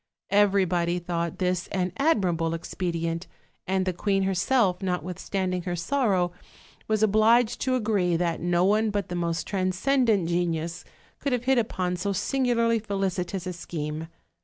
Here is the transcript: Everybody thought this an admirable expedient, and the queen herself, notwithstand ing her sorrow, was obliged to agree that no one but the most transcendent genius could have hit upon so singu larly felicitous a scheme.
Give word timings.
Everybody 0.31 0.97
thought 0.97 1.37
this 1.37 1.67
an 1.67 1.93
admirable 1.95 2.55
expedient, 2.55 3.27
and 3.67 3.85
the 3.85 3.93
queen 3.93 4.23
herself, 4.23 4.79
notwithstand 4.79 5.53
ing 5.53 5.61
her 5.61 5.75
sorrow, 5.75 6.31
was 6.87 7.03
obliged 7.03 7.61
to 7.61 7.75
agree 7.75 8.17
that 8.17 8.41
no 8.41 8.65
one 8.65 8.89
but 8.89 9.09
the 9.09 9.15
most 9.15 9.45
transcendent 9.45 10.27
genius 10.27 10.83
could 11.19 11.33
have 11.33 11.43
hit 11.43 11.59
upon 11.59 11.97
so 11.97 12.13
singu 12.13 12.55
larly 12.55 12.83
felicitous 12.83 13.45
a 13.45 13.53
scheme. 13.53 14.07